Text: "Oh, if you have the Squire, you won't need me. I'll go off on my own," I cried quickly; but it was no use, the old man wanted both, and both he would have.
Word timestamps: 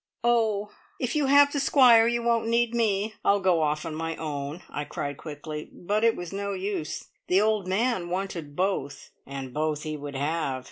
"Oh, 0.23 0.71
if 0.99 1.15
you 1.15 1.27
have 1.27 1.51
the 1.53 1.59
Squire, 1.59 2.07
you 2.07 2.23
won't 2.23 2.47
need 2.47 2.73
me. 2.73 3.13
I'll 3.23 3.39
go 3.39 3.61
off 3.61 3.85
on 3.85 3.93
my 3.93 4.15
own," 4.15 4.63
I 4.67 4.83
cried 4.83 5.17
quickly; 5.17 5.69
but 5.71 6.03
it 6.03 6.15
was 6.15 6.33
no 6.33 6.53
use, 6.53 7.09
the 7.27 7.39
old 7.39 7.67
man 7.67 8.09
wanted 8.09 8.55
both, 8.55 9.11
and 9.27 9.53
both 9.53 9.83
he 9.83 9.95
would 9.95 10.15
have. 10.15 10.59